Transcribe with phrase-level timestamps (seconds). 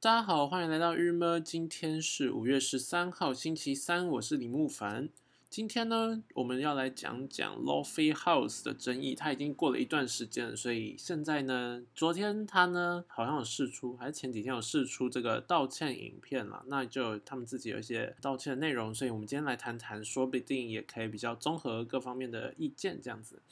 [0.00, 1.40] 大家好，欢迎来到日么。
[1.40, 5.08] 今天是五月十三号，星期三，我是李木凡。
[5.50, 9.16] 今天呢，我们要来讲讲 Lofi House 的争议。
[9.16, 16.62] 它已经过了一段时间了，所以现在呢，昨天他呢好像有试出，还是前几天有试出这个道歉影片了。
[16.68, 23.42] 那就他们自己有一些道歉的内容，所以我们今天来谈谈，说不定也可以比较综合各方面的意见这样子。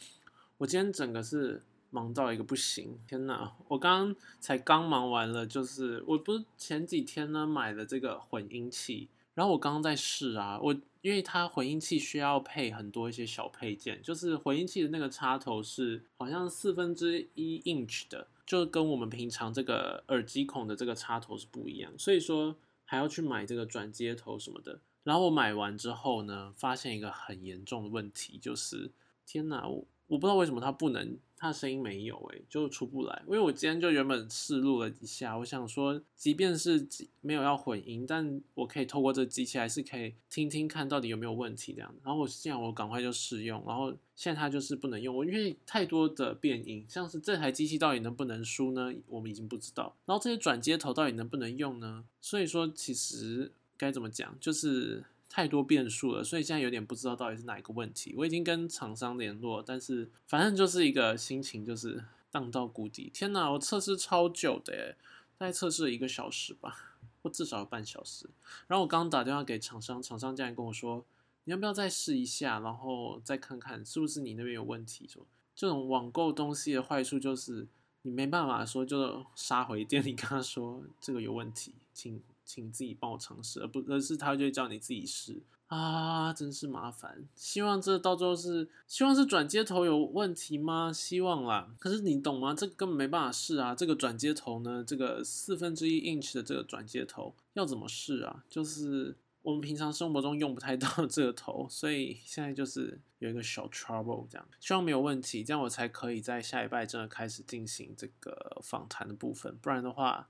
[0.59, 1.65] 我今天整个是。
[1.97, 3.57] 忙到一个不行，天哪！
[3.69, 22.55] 我刚刚才刚忙完了，就是我不是前几天呢买了这个混音器，然后我刚刚在试啊，我因为它混音器需要配很多一些小配件，就是混音器的那个插头是好像四分之一 inch 的，就跟我们平常这个耳机孔的这个插头是不一样，所以说
[22.85, 24.81] 还要去买这个转接头什么的。
[25.03, 28.91] 然后我买完之后呢，发现一个很严重的问题，就是
[29.25, 29.87] 天哪，我。
[30.09, 33.23] 我不知道为什么它不能，它的声音没有诶，就出不来。
[33.27, 36.89] 因为我今天就原本试录了一下，我想说，即便是
[37.21, 41.95] 没有要混音，但我可以透过这机器还是可以听听看到底有没有问题这样。
[42.03, 48.93] 然后我这样我赶快就试用，然后现在它就是不能用，我因为太多的变音，像是这台机器到底能不能输呢？
[49.07, 49.95] 我们已经不知道。
[50.07, 52.05] 然后这些转接头到底能不能用呢？
[52.21, 55.05] 所以说其实该怎么讲，就是。
[55.29, 58.15] 太多变数了，所以现在有点不知道到底是哪一个问题。
[58.17, 63.11] 我已经跟厂商联络，但是反正就是一个心情就是荡到谷底。
[63.13, 64.97] 天哪，我测试超久的诶，
[65.37, 68.31] 大概测试了一个小时吧，或至少有半小时。
[68.67, 71.05] 然后我刚打电话给厂商，厂商竟然跟我说，
[71.45, 75.07] 你要不要再试一下，然后再看看是不是你那边有问题。
[75.07, 77.67] 说这种网购东西的坏处就是
[78.03, 82.23] 你没办法说就杀回店里跟他说这个有问题，请。
[82.47, 87.27] 请自己帮我尝试，而不而是他就叫你自己试啊，真是麻烦。
[87.35, 90.93] 希望这到最后是，希望是转接头有问题吗？
[90.93, 91.75] 希望啦。
[91.81, 92.55] 可是你懂吗？
[92.55, 93.75] 这个根本没办法试啊。
[93.75, 98.45] 这个转接头呢，这个四分之一 inch 的这个转接头要怎么试啊？
[98.49, 104.49] 就是我们平常生活中用不太到这个头，所以现在就是有一个小 trouble 这样。
[104.61, 110.29] 希望没有问题，这样我才可以在下一拜真的开始进行这个访谈的部分，不然的话。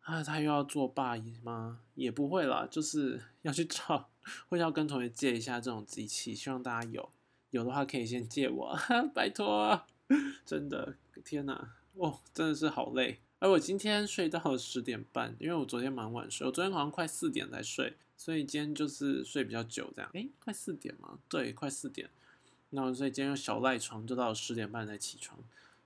[0.00, 1.80] 啊，他又要做霸姨吗？
[1.94, 4.10] 也不会啦，就是 要去找，
[4.48, 7.10] 或者要跟同学借一下这种机器，希望大家有，
[7.50, 8.78] 有的话可以先借我，
[9.14, 9.82] 拜托，
[10.44, 13.20] 真的，天哪，哦，真的是好累。
[13.38, 20.10] 而我今天睡到了十点半，因为我昨天蛮晚睡，我昨天好像快四点才睡，所以今天就是睡比较久这样。
[20.14, 21.18] 诶，快四点吗？
[21.28, 22.10] 对，快四点。
[22.70, 25.38] 那所以今天又小赖床，就到十点半才起床。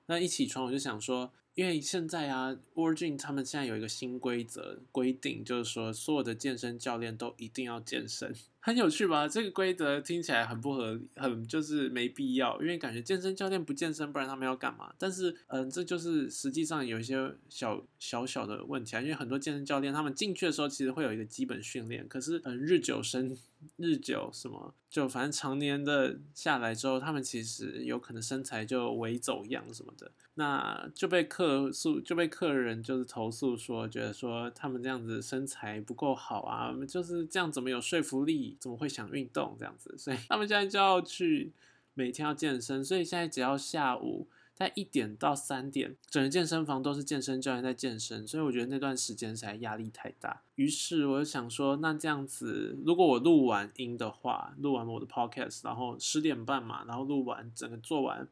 [0.07, 1.33] 那一起床我就想说。
[1.55, 9.29] 因为现在啊，Virgin 他们现在有一个新规则规定，就是说所有的健身教练都一定要健身， 很有趣吧？
[9.29, 14.93] 这个规则听起来很不合理，很就是没必要，因为感觉健身教练不健身，不然他们要干嘛？
[14.99, 23.37] 但是，嗯，这就是实际上有一些小小小的问题啊，因为很多健身教练他们进去的时候其实会有一个基本训练，可是，嗯，日久生
[23.77, 31.45] 日久什么，就反正常年的下来之后，他们其实有可能身材就微走样什么的，那就被客。
[31.45, 38.57] 客诉就被客人就是投诉说，觉得说他们这样子身材不够好啊，就是这样怎么有说服力？
[38.59, 39.95] 怎么会想运动这样子？
[39.99, 41.53] 所以他们现在就要去
[41.93, 50.43] 每天要健身，所以现在只要下午在一点到三点，整个健身房都是健身教练在健身，所以我觉得那段时间实在压力太大。
[50.55, 58.29] 于是我就想说，那这样子，如果我录完音的话，录完我的 podcast，然后十点半嘛，然后录完整个做完。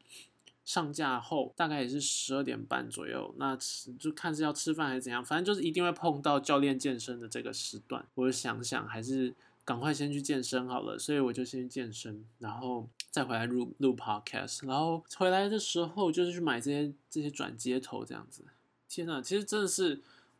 [0.64, 8.06] 上架后大概也是十二点半左右，那吃就看是要吃饭还是怎样，反正就是一定会碰到教练健身的这个时段。
[8.14, 14.66] 我就想想，还是赶快先去健身好了，所以我就先去健身，然后再回来录录 podcast。
[14.66, 18.44] 然后回来的时候就是去买这些这些转接头这样子。
[18.88, 19.90] 天呐，其实真的是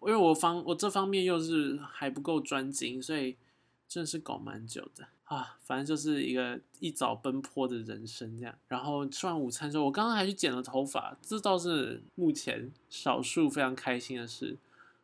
[0.00, 3.36] 因为我方我这方面又是还不够专精，所以
[3.88, 5.06] 真的是搞蛮久的。
[5.24, 8.54] 啊，反正就是一个一早奔波的人生这样。
[8.68, 14.58] 然后吃完午餐之后，我刚刚还去剪了头发，这倒是目前少数非常开心的事。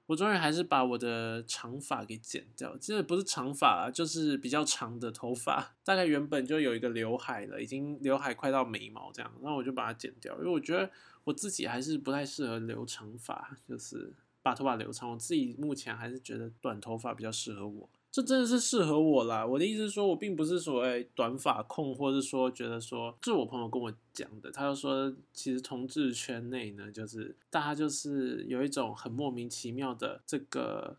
[0.08, 5.77] 我终于还是把我的长发给剪掉，其实不是长发啊，就是比较长的头发。
[5.84, 10.91] 大概原本就有一个刘海了，已经刘海快到眉毛这样，然后我就把它剪掉，因为我觉得
[11.24, 15.10] 我自己还是不太适合留长发，就是把头发留长。
[15.10, 17.91] 我自己目前还是觉得短头发比较适合我。
[18.10, 19.47] 这真的是适合我啦！
[19.47, 24.51] 我的意思是说，我并不是所谓短发控，或者说觉得说，这是我朋友跟我讲的。
[24.51, 30.97] 他就说，其实同志圈内呢，就是大家就是有一种很莫名其妙的这个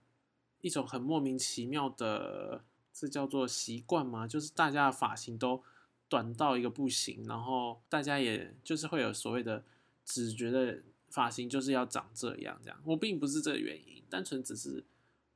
[0.61, 2.63] 一种很莫名其妙的，
[2.93, 4.27] 这叫做习惯吗？
[4.27, 5.63] 就是大家的发型都
[6.07, 9.63] 短到一个不行，然后大家也就是会有所谓的
[10.05, 12.79] 只觉得发型就是要长这样这样。
[12.85, 14.83] 我并不是这个原因，单纯只是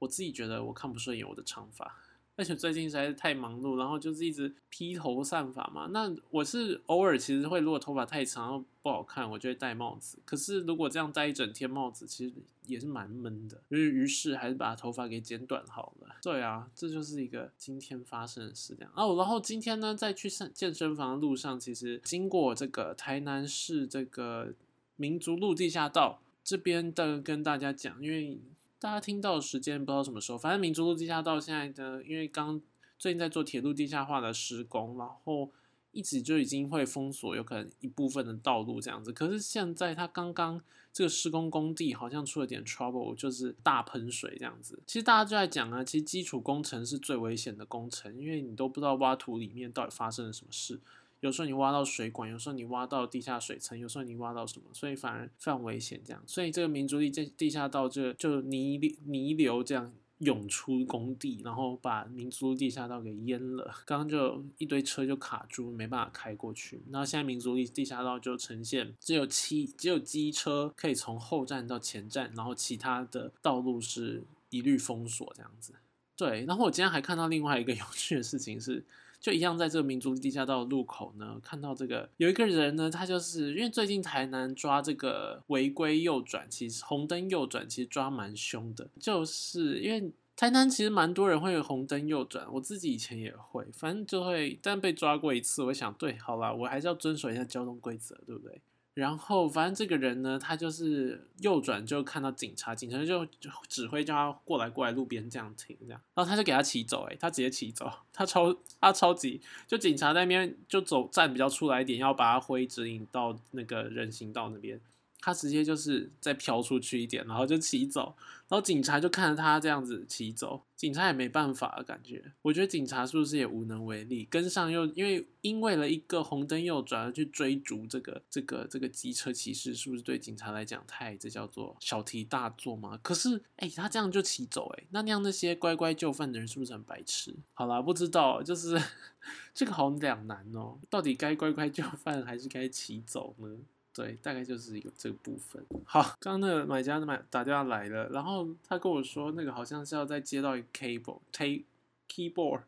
[0.03, 2.00] 我自己觉得我看不顺眼我的长发。
[2.35, 5.88] 而且最近实在是太忙碌，然后就是一直披头散发嘛。
[5.91, 10.17] 那我是偶尔其实会，如果头发太长不好看，我就会戴帽子。
[10.25, 12.33] 可是如果这样戴一整天帽子，其实
[12.65, 13.61] 也是蛮闷的。
[13.69, 16.15] 于于是还是把头发给剪短好了。
[16.23, 18.91] 对啊，这就是一个今天发生的事这样。
[18.95, 24.55] 哦，然后今天呢，在去上健身房的路上，其实经过这个台南市这个
[24.95, 28.41] 民族路地下道这边的，跟大家讲，因为。
[28.83, 32.59] 大家听到的时间不知道什么时候，反正民族路地下道现在的，因为刚
[33.00, 35.50] 最近在做铁路地下化的施工，然后
[35.94, 39.13] 一直就已经会封锁，有可能一部分的道路这样子。
[39.13, 44.77] 可是现在它刚刚这个施工工地好像出了点 trouble，就是大喷水这样子。
[44.86, 50.81] 其实大家就在讲啊，其实基础工程是最危险的工程，因为你都不知道挖土里面到底发生了什么事。
[51.24, 56.02] 有时候你挖到水管，有时候你挖到地下水层，有时候你挖到什么，所以反而非常危险。
[56.04, 63.74] 这样，所以这个民族地这地下道就就泥泥流这样涌出工地，然后把民族地下道给淹了。
[63.86, 66.81] 刚刚就一堆车就卡住，没办法开过去。
[66.92, 75.74] 然后现在民族地地下道就呈现只有七只有机车可以从后站到前站，然后其他的道路是一律封锁这样子。
[76.18, 78.84] 对，然后我今天还看到另外一个有趣的事情是。
[79.24, 98.62] 就一样，在这个民族地下道路口呢，看到这个有一个人呢，他就是因为最近台南抓这个违规右转，其实红灯右转其实抓蛮凶的，就是因为台南其实蛮多人会有红灯右转，我自己以前也会，反正就会，但被抓过一次，我想对，好啦，我还是要遵守一下交通规则，对不对？
[98.94, 103.25] 然后，反正这个人呢，他就是右转就看到警察，警察就
[103.68, 114.80] 指挥叫他过来，过来路边这样停，这样，然后他就给他骑走，哎，他直接骑走，他超他超级，就警察那边就走站比较出来一点，要把他挥指引到那个人行道那边。
[115.24, 118.14] 他直接就是再飘出去一点，然后就骑走，
[118.50, 122.34] 然后警察就看着他这样子骑走，警察也没办法的感觉。
[122.42, 124.25] 我觉得警察是不是也无能为力？
[124.30, 133.00] 跟上又因为因为了一个红灯右转而去追逐这个这个这个机车骑士，是不是对警察来讲太这叫做小题大做吗？
[133.02, 137.34] 可是哎，他这样就骑走，哎，那那样那些乖乖就范的人是不是很白痴？
[137.54, 138.78] 好啦，不知道，就是
[139.56, 143.48] 这个好两难哦，到底该乖乖就范还是该骑走呢？
[143.94, 145.63] 对，大概就是有这个部分。
[145.86, 151.63] 好，刚刚那个买家买打电话来了，然后他跟我说，那个好像是要再接到一个 cable ta
[152.10, 152.63] keyboard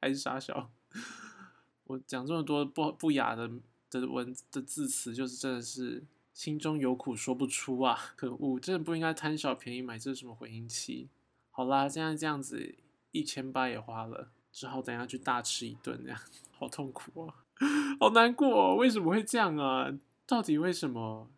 [0.00, 0.70] 还是啥小。
[1.84, 3.50] 我讲这么多不不雅的
[3.90, 6.02] 的文的字词，就是真的是
[6.34, 8.12] 心中有苦说不出啊！
[8.16, 11.08] 可恶，真的不应该贪小便宜买这什么回音器。
[11.50, 12.74] 好啦，现在这样子
[13.12, 16.20] 一千八也花了，只好等下去大吃一顿，这样
[16.50, 17.34] 好痛苦啊，
[17.98, 19.90] 好难过，为什么会这样啊？
[20.26, 21.28] 到底为什么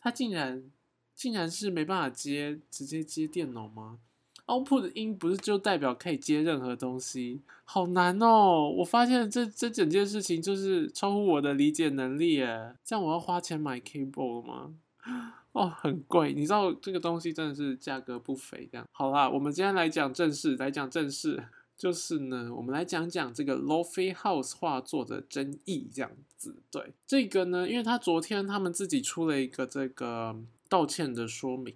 [0.00, 0.64] 他竟然
[1.14, 3.98] 竟然是没办法接直接接电脑吗
[4.46, 7.40] ？Output 音不是就代表可以接任何东西？
[7.64, 8.68] 好难哦！
[8.78, 12.74] 我发现这这整件事情就是超乎我的理解能力耶。
[12.82, 14.74] 这样我要花钱买 cable 吗？
[15.52, 16.32] 哦，很贵。
[16.32, 18.68] 你知道这个东西真的是价格不菲。
[18.72, 21.44] 这样好啦，我们今天来讲正事，来讲正事。
[21.76, 26.10] 就是呢，我们来讲讲这个 Lofi House 画作的争议，这样
[26.40, 26.56] 子。
[26.70, 30.34] 对这个呢，因为他昨天他们自己出了一个这个
[30.68, 31.74] 道歉的说明。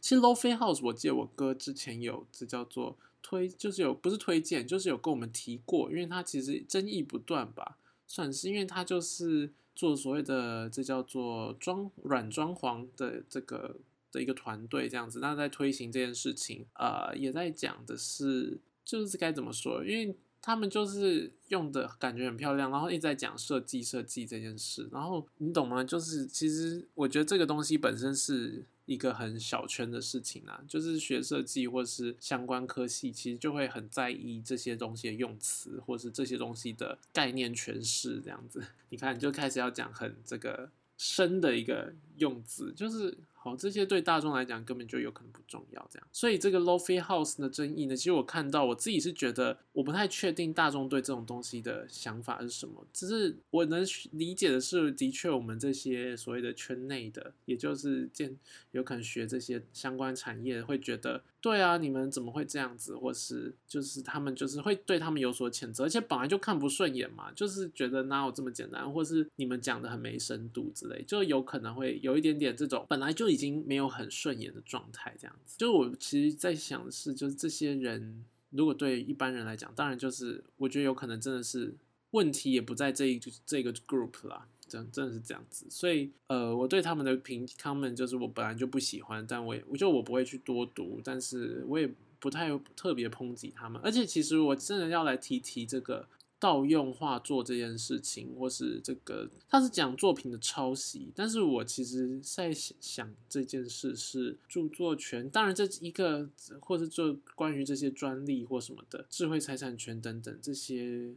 [0.00, 13.76] 其实 Lofi House 我记得我哥之前有这叫做推，就是有不是推荐，就是有跟我们提过，因为他其实争议不断吧，算是因为他就是做所谓的这叫做装软装潢的这个
[14.12, 15.18] 的一个团队这样子。
[15.18, 18.60] 那在推行这件事情，呃，也在讲的是。
[18.88, 19.84] 就是该怎么说？
[19.84, 25.84] 因为他们就是用的感觉很漂亮，然后一直在讲设计设计这件事，然后你懂吗？
[25.84, 38.64] 就是其实我觉得这个东西本身是一个很小圈的事情啊，就是学设计或是相关科系，其实就会很在意这些东西的用词，或是这些东西的概念诠释这样子。
[38.88, 43.18] 你看，你就开始要讲很这个深的一个用字，就是。
[43.40, 46.08] 好，这些对大众来讲根本就有可能不重要，这样。
[46.12, 52.84] 所以这个 Lofi House 的争议呢，其实我看到我自己是觉得，我不太确定大众对这种东西的想法是什么。
[52.92, 58.36] 只是我能理解的是，的确我们这些所谓的圈内的，也就是见
[58.72, 62.96] 有可能学这些相关产业，会觉得，对啊，你们怎么会这样子？
[62.96, 73.28] 或是就是他们就是会对他们有所谴责，而且本来就看不顺眼嘛，就是觉得哪有这么简单，或是你们讲的很没深度之类，就有可能会有一点点这种本来就。
[73.28, 75.54] 已经没有很顺眼的状态，这样子。
[75.58, 81.74] 就我其实在想的是，就是这些人如果对一般人来讲，当然就是我觉得有可能真的是
[82.12, 85.66] 问题也不在这一这个 group 啦，真真的是这样子。
[85.70, 93.80] 所以呃，我对他们的评 comment 就是我本来就不喜欢，但我也我就我不会去多读，但是我也不太特别抨击他们。
[93.82, 96.08] 而且其实我真的要来提提这个。
[96.40, 111.12] 盗用画作这件事情，或是这个，他是讲作品的抄袭，但是我其实在想这件事是著作权，当然这一个，或者做关于这些专利或什么的智慧财产权等等这些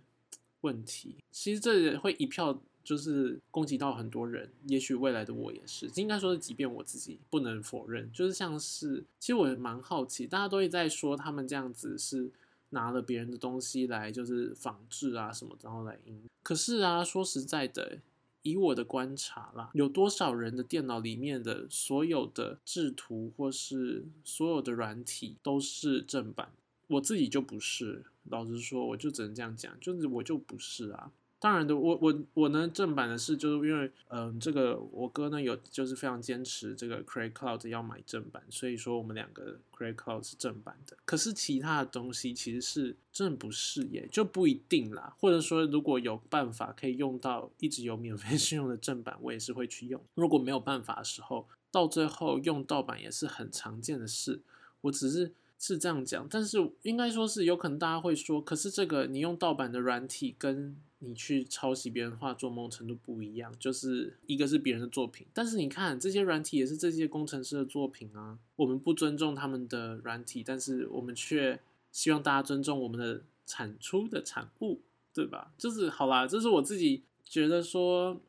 [0.61, 12.31] 问题，其实这也会一票就是攻击到很多人，也许未来的我也是，应该说是，即便我自己不能否认，就是像是，其实我也蛮好奇，大家都在说他们这样子是。
[12.73, 16.23] 拿了别人的东西来就是仿制啊什么，然后来印。
[16.41, 17.99] 可是啊，说实在的，
[18.43, 26.53] 以我的观察啦，有多少人的电脑里面的所有的制图或是所有的软体都是正版？
[26.87, 28.05] 我自己就不是。
[28.29, 31.11] 老实说，我就只能这样讲，就是我就不是啊。
[31.41, 40.95] 当然的，我我我呢，正版的是，就是因为，嗯，这个我哥呢有就是非常坚持这个 Cray Cloud 要买正版，所以说我们两个 Cray Cloud 是正版的。
[41.03, 45.15] 可是其他的东西其实是真不是耶，就不一定啦。
[45.19, 49.99] 或者说如果有办法可以用到一直有免费试用的正版，我也是会去用。
[50.13, 54.41] 如果没有办法的时候，到最后用盗版也是很常见的事。
[54.81, 55.31] 我只是
[55.63, 68.39] 是这样讲，但是应该说是有可能大家会说，可是这个你用盗版的软体跟你去抄袭别人画作，某种程度不一样，就是一个是别人的作品，但是你看这些软体也是这些工程师的作品啊。
[68.55, 71.59] 我们不尊重他们的软体，但是我们却
[71.91, 74.81] 希望大家尊重我们的产出的产物，
[75.13, 75.51] 对吧？
[75.59, 78.19] 就是好啦，这是我自己觉得说，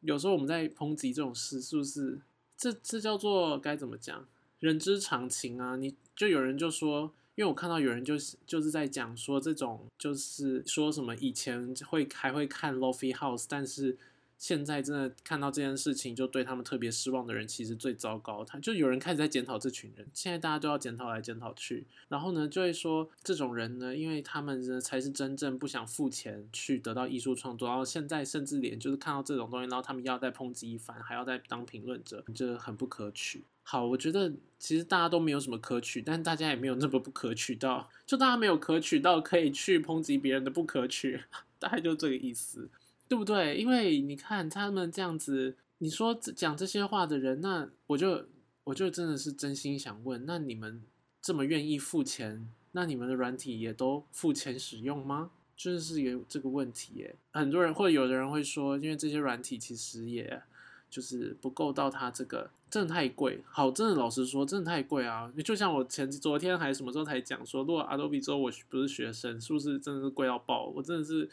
[0.00, 2.18] 有时候我们在抨击这种事，是不是？
[2.56, 4.26] 这这叫做该怎么讲？
[4.60, 5.76] 人之常情啊。
[5.76, 7.12] 你就有人就说。
[7.36, 13.96] 因为我看到有人就是就是在讲说这种就是说什么以前会还会看 Lofi House，但是
[14.40, 18.42] 现在真的看到这件事情就对他们特别失望的人其实最糟糕。
[18.42, 33.44] 他就有人开始在检讨这群人，现在大家都要检讨来检讨去，然后呢就会说这种人呢，因为他们呢才是真正不想付钱去得到艺术创作，然后现在甚至连就是看到这种东西，然后他们要再抨击一番，还要再当评论者，这很不可取。
[33.62, 41.20] 好，我觉得其实大家都没有什么可取，但大家也没有那么不可取到，就大家没有可取到可以去抨击别人的不可取，
[41.60, 42.70] 大概就这个意思，
[43.10, 43.56] 对不对？
[43.56, 48.24] 因为你看他们这样子，你说讲这些话的人，那我就
[48.62, 50.80] 我就真的是真心想问，那你们
[51.20, 55.32] 这么愿意付钱，那你们的软体也都付钱使用吗？
[55.56, 57.16] 就是有这个问题耶。
[57.32, 60.40] 很多人或有的人会说，因为这些软体其实也。
[60.88, 63.40] 就是不够到它这个，真的太贵。
[63.46, 65.32] 好，真的老实说，真的太贵啊！
[65.44, 70.66] 就像我前昨天还什么时候才讲说，如果 Adobe 之后我不是学生，是不是真的是贵到爆？
[70.66, 71.30] 我真的是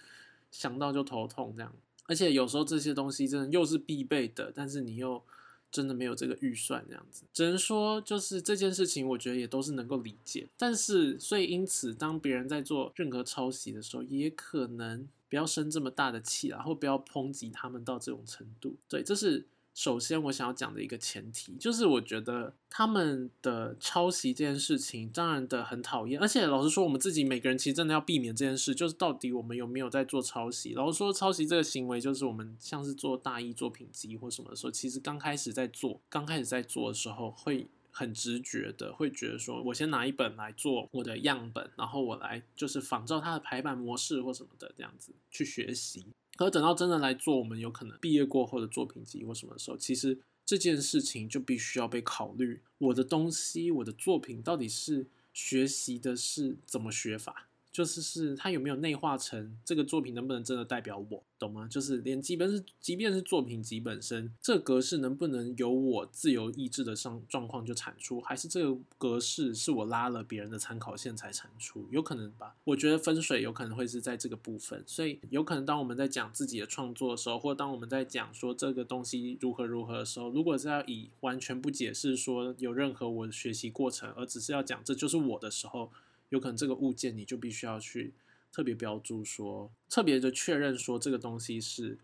[0.51, 1.73] 想到就头痛这样。
[2.05, 5.23] 而且有时候这些东西真的又是必备的，但是你又。
[5.69, 10.47] 真的没有这个预算这样子，只能说就是这件事情，我觉得也都是能够理解。
[10.57, 18.77] 但是，所以因此，当别人在做任何抄袭的时候，也可能不要生这么大的气，然后不要抨击他们到这种程度。
[18.87, 19.45] 对，这是。
[19.77, 26.19] 首先，我想要讲的一个前提就是，我觉得他们的抄袭这件事情，当然的很讨厌。
[26.19, 30.73] 而且，老实说，我们自己每个人其实真的要避免这件事，就是到底我们有没有在做抄袭。
[30.73, 46.07] 老实说，抄袭这个行为，就是我们像是做大一作品集或什么的时候，其实刚开始在做，刚开始在做的时候，会很直觉的会觉得说，我先拿一本来做我的样本，然后我来就是仿照它的排版模式或什么的这样子去学习。
[46.37, 52.61] 可等到真的来做，我们有可能毕业过后的作品集或什么时候，其实这件事情就必须要被考虑。
[52.77, 57.46] 我的东西，我的作品到底是学习的是怎么学法？
[57.77, 61.67] 就是是它有没有内化成这个作品能不能真的代表我，懂吗？
[61.69, 71.87] 就是连即便是即便是作品集本身，这格式能不能由我自由意志的上状况就产出，还是这个格式是我拉了别人的参考线才产出？
[71.91, 72.55] 有可能吧？
[72.63, 85.91] 我觉得分水有可能会是在这个部分，所以有可能当我们在讲自己的创作的时候，或当我们在讲说这个东西如何如何的时候，如果是要以完全不解释说有任何我的学习过程，而只是要讲这就是我的时候。
[86.29, 88.13] 有可能这个物件你就必须要去
[88.51, 91.97] 特别标注说，特别的确认说这个东西是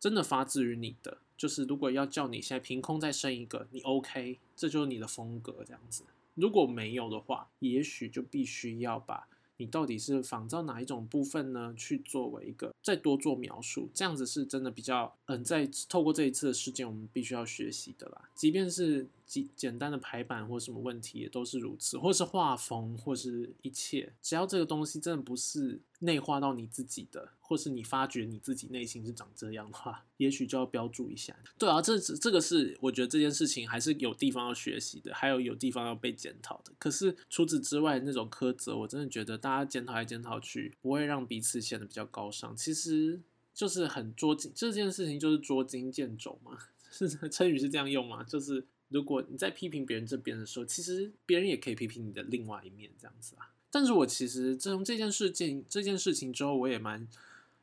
[0.00, 1.18] 真的发自于你的。
[1.36, 6.04] 就是如果要叫你现在凭空再生一个，你 OK，这就是你的风格这样子。
[6.34, 9.26] 如果没有的话，也许就必须要把。
[9.58, 11.72] 你到底是仿照哪一种部分呢？
[11.76, 18.28] 去作为一个再多做描述，这样子是真的比较嗯，在透过这一次的事件，我们必须要学习的啦。
[18.34, 31.34] 即便是简简单的排版或什么问题也都是如此，或是画风，或是一切，只要这个东西真的不是内化到你自己的，或是你发觉你自己内心是长这样的话，也许就要标注一下。
[31.56, 36.72] 对啊，这这个是我觉得这件事情还是有地方要学习的，还有有地方要被检讨的。
[36.78, 42.54] 可是除此之外，那种苛责，我真的觉得大家检讨来检讨去，不会让彼此显得比较高尚。
[42.56, 43.20] 其实
[43.54, 46.58] 就是很捉襟，这件事情就是捉襟见肘嘛。
[46.94, 48.22] 是成语是这样用吗？
[48.22, 53.50] 就是如果你在批评别人这边的时候，其实别人也可以批评你的另外一面，这样子啊。
[53.70, 57.08] 但是我其实自从这件事件这件事情之后，我也蛮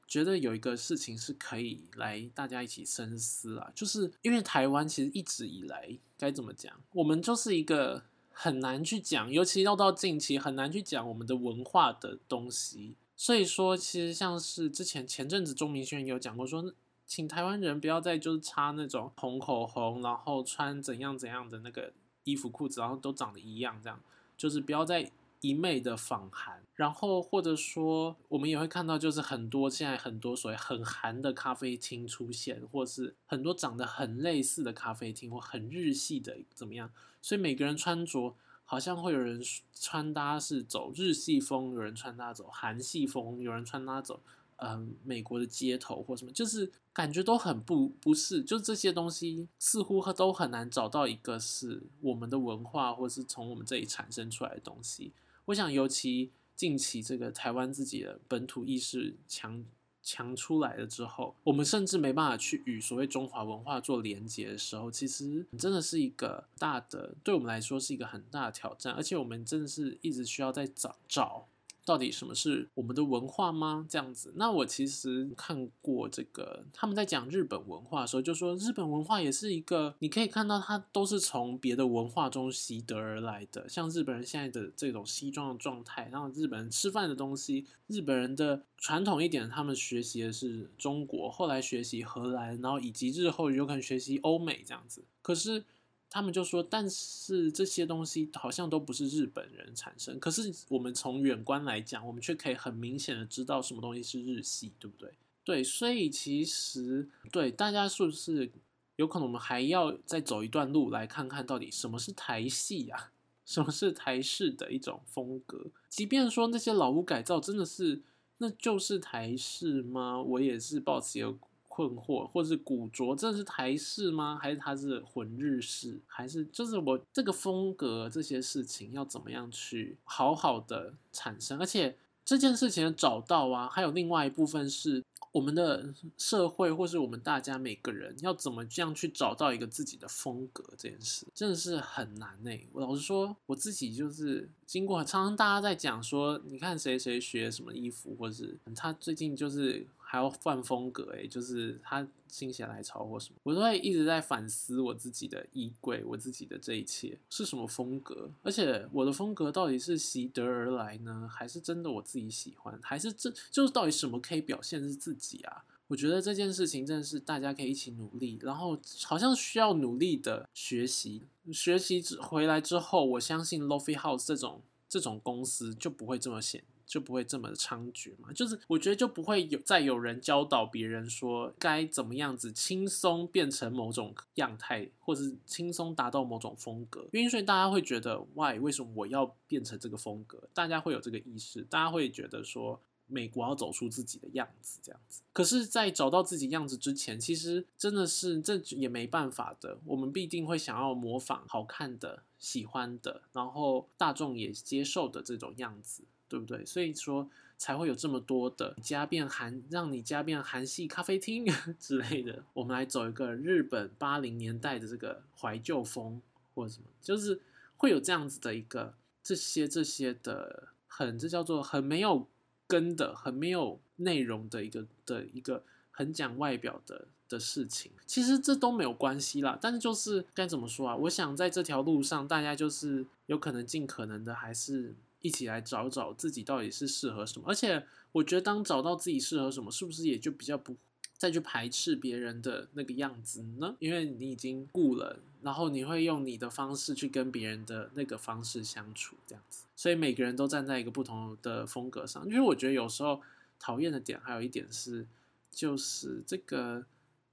[0.07, 12.95] 觉得有一个事情是可以来大家一起深思啊，就是因为台湾其实一直以来该怎么讲，我们就是一个很难去讲，尤其要到近期很难去讲我们的文化的东西。
[13.15, 16.73] 所以说，其实像是之前前阵子钟明轩有讲过说。
[17.09, 21.91] 请台湾人不要再就是擦那种红口红，然后穿怎样怎样的那个
[22.23, 23.99] 衣服裤子，然后都长得一样，这样
[24.37, 25.11] 就是不要再
[25.41, 26.61] 一昧的仿韩。
[26.75, 36.91] 然后或者说，我们也会看到，就是很多现在很多所谓很韩的咖啡厅出现，或是很多长得很类似的咖啡厅，或很日系的怎么样？
[37.23, 39.41] 所以每个人穿着好像会有人
[39.73, 44.21] 穿搭是走日系风，有人穿搭走韩系风，有人穿搭走。
[44.61, 46.69] 嗯，美国的街头或什么，就是
[46.99, 55.13] 感觉都很不不是，就这些东西似乎都很难找到一个是我们的文化，或是从我们这里产生出来的东西。
[55.45, 59.63] 我想，尤其近期这个台湾自己的本土意识强
[60.03, 71.47] 强出来了之后，我们甚至没办法去与所谓中华文化做连接的时候，其实真的是一个大的，对我们来说是一个很大的挑战，而且我们真的是一直需要在找找。
[71.89, 73.83] 到底什么是我们的文化吗？
[73.89, 83.67] 这样子，那我其实看过这个，他们在讲日本文化的时候，就说日本文化也是一个，你可以看到它都是从别的文化中习得而来的。
[83.67, 95.03] 像日本人现在的这种西装的状态，然后日本人吃饭的东西，日本人的传统一点，他们学习的是中国，后来学习荷兰，然后以及日后有可能学习欧美这样子。
[95.23, 95.63] 可是。
[96.09, 100.19] 他们就说，但是这些东西好像都不是日本人产生。
[100.19, 105.13] 可是我们从远观来讲，我们却可以很明显的知道什么东西是日系，对不对？
[105.43, 108.51] 对，所以其实对大家是不是
[108.95, 113.11] 有可能我们还要再走一段路，来看看到底什么是台系啊？
[113.45, 115.67] 什么是台式的一种风格？
[115.89, 118.01] 即便说那些老屋改造真的是，
[118.37, 120.21] 那就是台式吗？
[120.21, 121.37] 我也是抱持有。
[121.79, 124.37] 困惑，或是古着，这是台式吗？
[124.41, 125.97] 还是它是混日式？
[126.05, 131.57] 还是就是我这个风格这些事情要怎么样去好好的产生？
[131.57, 142.67] 而且这件事情的找到啊，还有另外一部分是我们的社会，或是我们大家每个人要怎么这样去找到一个自己的风格这件事，真的是很难诶。
[142.73, 149.87] 我老实说，我自己就是经过常常大家在讲说，你看谁谁学什么衣服，或是他最近就是。
[150.11, 165.63] 还要换风格哎，就是他心血来潮或什么，我都会一直在反思我自己的衣柜，我自己的这一切是什么风格，而且我的风格到底是习得而来呢，还是真的我自己喜欢，还是这就是到底什么可以表现是自己啊？
[165.85, 171.21] 我觉得这件事情真的是大家可以一起努力，然后好像需要努力的学习，
[171.53, 176.63] 学习之回来之后，我相信 Lofi House 这种这种公司就不会这么显。
[176.89, 178.33] 就不会这么猖獗嘛？
[178.33, 187.07] 就是我觉得就不会有再有人教导别人说该怎么样子轻松变成某种样态，或者是轻松达到某种风格。
[187.13, 190.41] 因为所以大家会觉得，why 为什么我要变成这个风格？
[190.51, 195.21] 大家会有这个意识，大家会觉得说美国要走出自己的样子这样子。
[195.31, 199.77] 可是，在找到自己样子之前，其实真的是这也没办法的。
[199.85, 206.03] 我们必定会想要模仿好看的、喜欢的，然后大众也接受的这种样子。
[206.29, 206.63] 对不对？
[206.65, 211.45] 所以说才会有这么多的家变韩，让你家变韩系咖啡厅
[211.77, 212.43] 之类的。
[212.53, 216.21] 我们来走一个日本八零年代的这个怀旧风，
[216.53, 217.41] 或者什么，就是
[217.75, 222.27] 会有这样子的一个这些这些的很，这叫做很没有
[222.67, 227.91] 根的、很没有内容的一个的一个很讲外表的的事情。
[228.05, 230.95] 其实这都没有关系啦，但是就是该怎么说啊？
[230.95, 234.95] 我想在这条路上，大家就是有可能尽可能的还是。
[235.21, 240.75] 一起来找找自己到底是适合什么，而且我觉得当找到自己适合什么，是不是也就比较不
[241.17, 243.75] 再去排斥别人的那个样子呢？
[243.79, 249.65] 因为你已经顾了，然后你会用你的方式去跟别人的那个方式相处，这样子。
[249.75, 252.25] 所以每个人都站在一个不同的风格上。
[252.25, 253.21] 因为我觉得有时候
[253.59, 255.05] 讨厌的点还有一点是，
[255.51, 256.85] 就是这个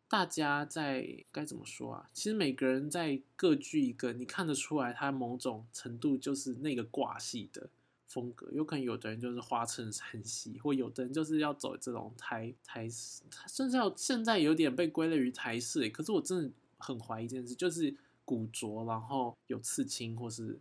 [0.08, 2.08] 大家在该怎么说啊？
[2.12, 7.68] 其实每个人在各具一个，你看得出来他某种程度就是那个挂系的
[8.06, 8.48] 风格。
[8.52, 15.88] 有可能有的人就是花衬衫系，或有的人就是要走这种台台式，甚至要现在有点被归类于台式。
[15.88, 17.92] 可是我真的很怀疑一件事，就是
[18.24, 20.56] 古着，然后有刺青，或是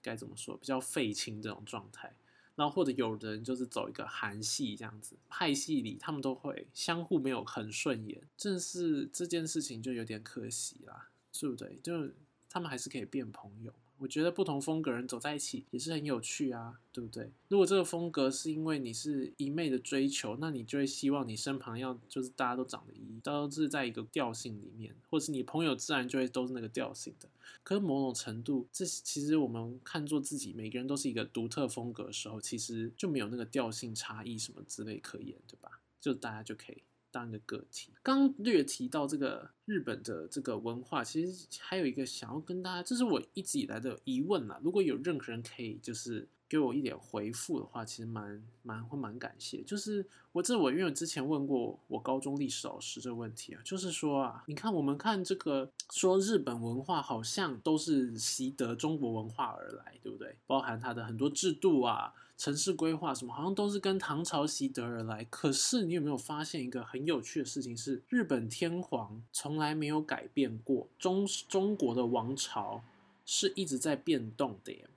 [0.00, 2.14] 该怎么说比较废青这种状态。
[2.58, 11.78] 然后或者有人就是走一个韩系这样子派系里，他们都会相互没有很顺眼，正是这件事情就有点可惜啦，对不对？
[11.80, 12.10] 就
[12.50, 13.72] 他们还是可以变朋友。
[13.98, 17.30] 我觉得不同风格人走在一起也是很有趣啊，对不对？
[17.48, 27.28] 如果这个风格是因为你是一昧的追求，那你就会希望你身旁要就是大家都长得一，都是在一个调性里面，或是你朋友自然就会都是那个调性的。
[27.62, 35.80] 可是某种程度，这其实我们看作自己每个人都是一个独特风格的时候，其实就没有那个调性差异什么之类可言，对吧？
[36.00, 36.82] 就大家就可以。
[37.18, 44.60] 单个个体，刚略提到这个日本的这个文化，其实还有一个想要跟大家，这是我一直以来的疑问啦。
[44.62, 49.62] 如果有任何人可以就是给我一点回复的话，其实蛮蛮会蛮感谢。
[49.62, 60.36] 就是我这我因为之前问过我高中历史老师这个问题啊，就是说啊，你看我们看这个说日本文化好像都是习得中国文化而来，对不对？
[60.46, 62.14] 包含它的很多制度啊。
[62.38, 67.76] 城市规划什么好像都是跟唐朝习得而来，可是你有没有发现一个很有趣的事情？
[67.76, 72.80] 是日本天皇从来没有改变过，中中国的王朝
[73.26, 74.88] 是一直在变动的耶。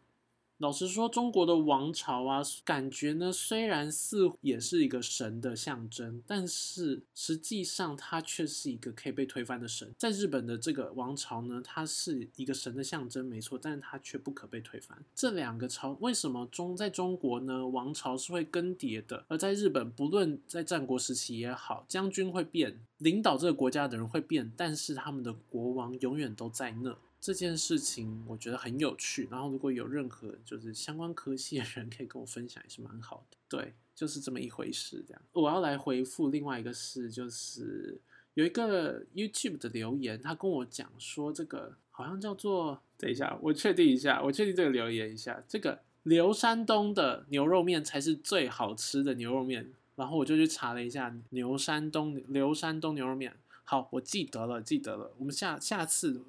[0.61, 9.91] 老实说，中国的王朝啊，感觉呢，虽然似乎也是一个神的象征，但是实际上它却是一个可以被推翻的神。
[9.97, 15.03] 在日本的这个王朝呢，它是一个神的象征，没错，但是它却不可被推翻。
[15.15, 17.67] 这两个朝为什么中在中国呢？
[17.67, 26.95] 王朝是会更迭的，而在日本，不论在战国时期也好，将军会变，领导这个国家的人会变，但是他们的国王永远都在那。
[27.21, 33.37] 这件事情我觉得很有趣，然后如果有任何就是相关科系的人可以跟我分享，也是蛮好的。
[33.47, 35.05] 对，就是这么一回事。
[35.07, 38.01] 这样，我要来回复另外一个事，就是
[38.33, 42.81] 有一个 YouTube 的留言，他跟我讲说，这个好像叫做……
[42.97, 49.71] 等一下，我确定一下，我确定这个留言一下，这个刘山东的牛肉面才是最好吃的牛肉面。
[49.95, 55.13] 然后我就去查了一下牛山东刘山东牛肉面，好，我记得了，记得了。
[55.19, 56.23] 我们下下次。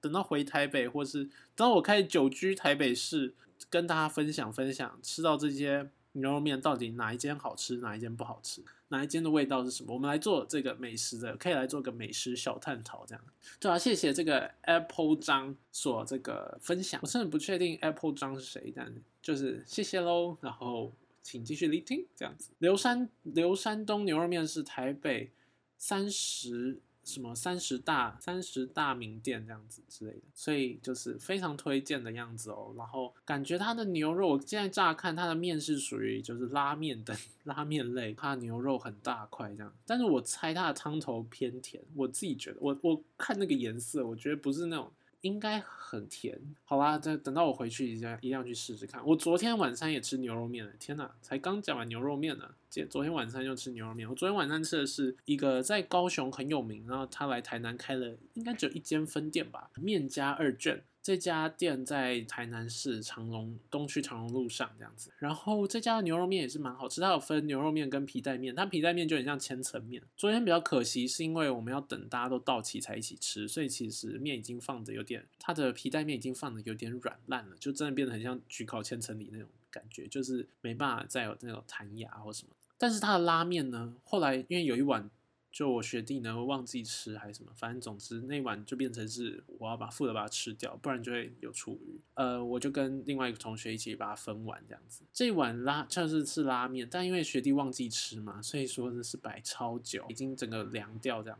[0.00, 3.34] 等到回台北，或是等到我开始久居台北市，
[3.68, 9.92] 跟大家分享分享吃到这些牛肉面到底哪一间好吃，哪一间不好吃，哪一间的味道是什么？
[9.92, 13.24] 我们来做这个美食的，可以来做个美食小探讨，这样
[13.60, 13.78] 对啊。
[13.78, 20.36] 谢谢这个 Apple 张所这个分享，我甚至不确定 Apple 张是谁，但就是谢谢喽。
[20.40, 22.50] 然后请继续聆听，这样子。
[22.58, 25.30] 刘山刘山东牛肉面是台北
[25.76, 26.80] 三十。
[27.08, 32.74] 什么三十大三十大名店这样子之类的，所以就是非常推荐的样子哦。
[32.76, 39.74] 然后感觉它的牛肉，我现在乍看它的面是属于就是拉面的 拉面类，它牛肉很大块这样。
[39.86, 44.92] 但是我猜它的汤头偏甜，我自己觉得，我我看那个颜色，我觉得不是那种。
[45.22, 49.04] 应该很甜，好啦，再等到我回去一下，一定要去试试看。
[49.04, 54.08] 我昨天晚餐也吃牛肉面了，天哪，才刚讲完牛肉面呢，今昨天晚上又吃牛肉面。
[54.08, 60.82] 我昨天晚上吃的是一个在高雄很有名，然后他来台南开了，应该只有一间分店吧，面家二卷。
[61.00, 70.02] 这家店在台南市长隆东区长隆路上这样子，然后这家的牛肉面也是蛮好吃，它有分牛肉面跟皮带面，它皮带面就很像千层面。
[70.18, 82.50] 昨天比较可惜是因为我们要等大家都到齐才一起吃，所以其实面已经放的有点，它的皮带面已经放的有点软烂了，就真的变得很像焗烤千层里那种感觉，就是没办法再有那种弹牙或什么。
[82.78, 85.10] 但是它的拉面呢，后来因为有一碗。
[85.50, 91.98] 就我学弟呢，忘记吃还是什么，反正总之那碗就变成是我要把负的把它吃掉，不然就会有厨余。
[92.14, 95.02] 呃，我就跟另外一个同学一起把它分完这样子。
[95.12, 101.38] 这碗拉就是是拉面，但因为学弟忘记吃嘛，所以说呢是摆超久，已经整个凉掉这样。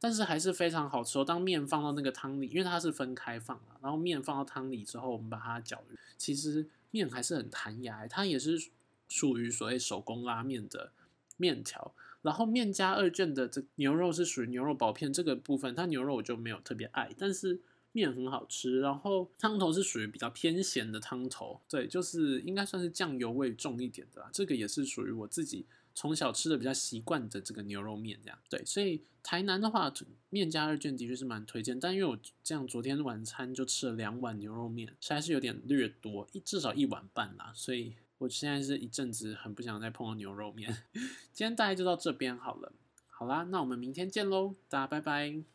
[0.00, 1.22] 但是还是非常好吃。
[1.24, 8.70] 当面放到那个汤里，因为它是分开放了，然后面放到汤里之后，我们把它搅匀，其实面还是很弹牙，它也是
[9.14, 10.90] 属于所谓手工拉面的
[11.36, 11.94] 面条。
[12.22, 17.60] 然后面加二卷的这牛肉是属于牛肉薄片这个部分，它牛肉我就没有特别爱，但是
[17.92, 18.80] 面很好吃。
[18.80, 24.30] 然后汤头是属于比较偏咸的汤头，对，就是应该算是酱油味重一点的啦。
[24.32, 28.38] 这个也是属于我自己从小吃的比较习惯的这个牛肉面这样。
[28.48, 29.92] 对，所以台南的话，
[30.30, 37.92] 面加二卷的确是蛮推荐，但因为我这样昨天晚餐就吃了两碗牛肉面，实在是有点略多，一至少一碗半啦，所以。
[38.18, 40.84] 我现在是一阵子很不想再碰到牛肉面，
[41.32, 42.72] 今天大概就到这边好了。
[43.08, 45.53] 好啦，那我们明天见喽，大家拜拜。